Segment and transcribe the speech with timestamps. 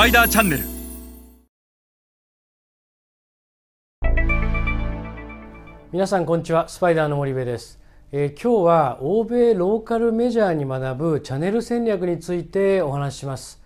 [0.00, 0.64] パイダーチャンネル。
[5.92, 6.70] 皆さんこんにちは。
[6.70, 7.78] スパイダーの森部です、
[8.10, 13.62] えー今日は欧米ローカルメジャーに学ぶチャンネル戦略についてお話しします、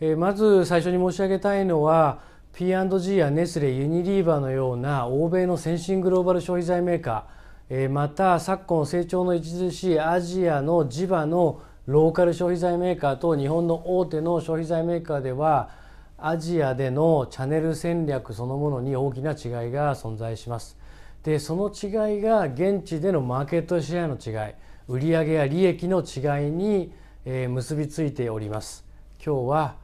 [0.00, 2.22] えーまず最初に申し上げたいのは
[2.54, 7.74] P&G やネスレユニリーバーのような欧米の先進グローバル消費財メーカー。
[7.84, 15.70] えーまた昨今成長の著しいアジアの地場のローカル消費財メーカーと日本の大手の消費財メーカーでは
[16.18, 20.76] アジアでのチャンネル戦略そのものに大きな違いが存在します。
[21.22, 24.54] でその違いが現地でのマーケットシェアの違い
[24.88, 26.92] 売上や利益の違いに、
[27.24, 28.86] 結びついております。
[29.24, 29.76] 今日は、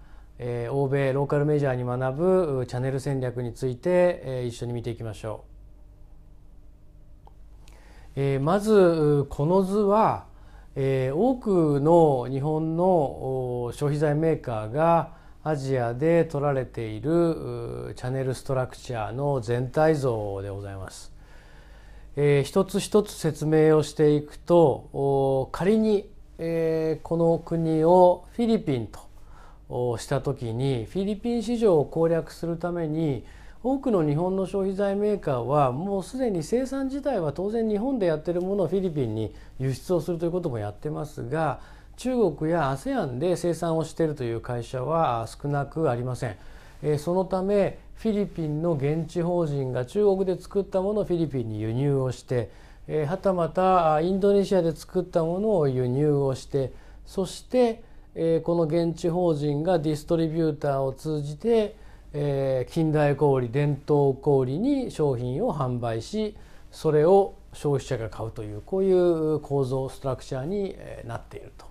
[0.70, 2.16] 欧米ローカルメジャーに学
[2.58, 5.44] ぶチャンネル戦略について、一緒に見ていきましょ
[8.16, 8.20] う。
[8.20, 10.26] えまずこの図は、
[10.76, 15.12] えー多くの日本の消費財メーカーが
[15.44, 21.12] アジアで取られているチャネルストラクチャーの全体像でございます。
[22.16, 28.88] えー一つ一つ説明をしていくと仮に、えーこの国をフィリピン
[29.68, 33.24] とした時にフィリピン市場を攻略するために
[33.64, 41.60] 多くの日本の消費財メーカーはもうすでに生産自体は当然日本でやってるものをフィリピンに輸出をするということもやってますが
[41.96, 46.36] 中国や ASEAN で生産をしているという会社は少なくありません。
[46.98, 52.50] そのためフィリピンの現地法人が中国で作ったものをフィリピンに輸入をして、
[53.06, 56.72] はたまたインドネシアで作ったものを輸入をして
[57.06, 57.82] そして、
[58.42, 61.82] この現地法人がディストリビューターを通じて、
[62.16, 66.36] えー近代小売伝統小売に商品を販売し
[66.70, 71.66] それを消費者が買うというこういう構造ストラクチャーになっていると。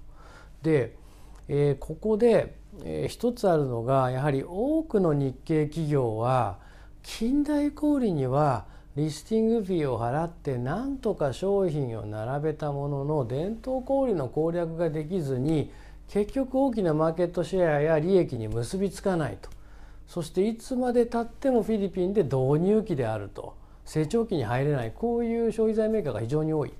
[0.62, 0.96] で、
[1.48, 6.58] えーここで、えー一つあるのがやはり多くの日系企業は
[7.04, 8.66] 近代小売には
[8.98, 15.72] リスティングフィーを払ってなんとか商品を並べたものの伝統小売の攻略ができずに
[16.10, 19.50] 結局大きなマーケットシェアや利益に結びつかないと
[20.08, 23.56] そしていつまでたってもフィリピンで導入期であると。
[23.86, 24.92] 成長期に入れない。
[24.94, 26.74] こういう消費財メーカーが非常に多い。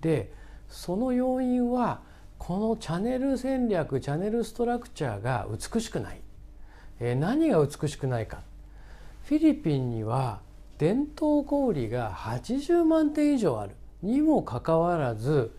[0.00, 0.32] で
[0.68, 2.00] その要因は
[2.38, 6.20] このチャンネル戦略チャンネルストラクチャーが美しくない、
[6.98, 8.42] えー何が美しくないか。
[9.24, 10.40] フィリピンには
[10.78, 13.76] 伝統小売が80万点以上ある。
[14.02, 15.56] にもかかわらず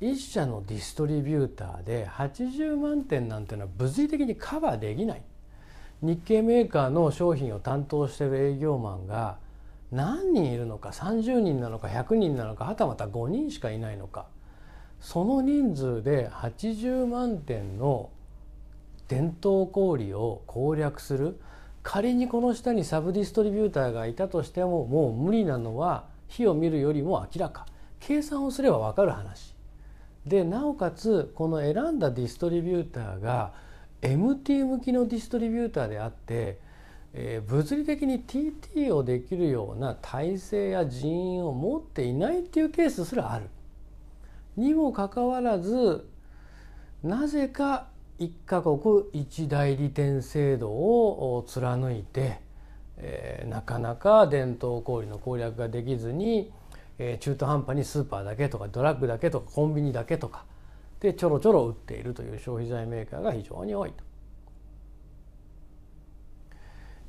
[0.00, 5.22] 一社のディストリビューターで80万点なんていうのは物理的にカバーできない。
[6.00, 9.38] 日系メーカーの商品を担当している営業マンが
[9.90, 14.26] 何人いるのか30人なのか100人なのかはたまた5人しかいないのか。
[15.00, 18.10] その人数で80万点の
[19.06, 21.40] 伝統小売を攻略する。
[21.82, 27.66] 仮にこの下にサブディストリビューターがいたとしてももう無理なのは火を見るよりも明らか。
[28.00, 29.54] 計算をすれば分かる話。
[30.26, 33.52] でなおかつこの選んだディストリビューターが
[34.02, 36.58] MT 向きのディストリビューターであって、
[37.14, 43.46] えー物理的に TT をできるような体制や人員を持っていないっていうケースすらある。
[44.56, 46.08] にもかかわらず
[47.02, 47.88] なぜか
[48.18, 48.78] 一カ国
[49.12, 52.40] 一代理店制度を貫いて、
[52.98, 56.52] えーなかなか伝統小売の攻略ができずに、
[56.98, 60.44] えー中途半端にスーパーだけとかドラッグだけとかコンビニだけとか
[61.00, 64.04] でちょろちょろ売っているという消費財メーカーが非常に多いと。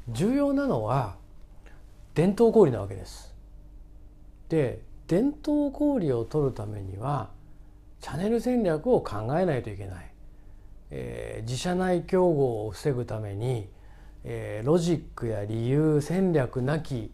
[0.09, 1.17] 重要なのは
[2.15, 3.35] 伝統小売なわけです。
[4.49, 7.29] で伝統小売を取るためには
[8.01, 10.11] チャンネル戦略を考えないといけない、
[10.91, 13.69] えー自社内競合を防ぐために、
[14.23, 17.11] えーロジックや理由戦略なき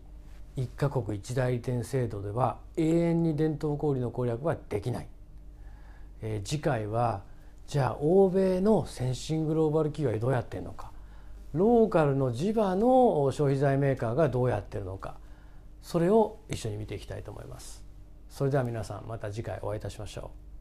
[0.56, 5.07] 一カ国一代理店制度では永遠に伝統小売の攻略はできない、
[6.22, 7.22] えー次回は
[7.68, 10.92] じゃあ欧米の先進グローバル企業はどうやってるのか
[11.54, 15.16] ローカルの地場の消費財メーカーがどうやってるのか
[15.81, 17.84] それを一緒に見ていきたいと思います。
[18.30, 20.55] それでは皆さんまた次回お会いいたしましょう。